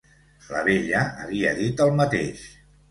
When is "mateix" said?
2.03-2.49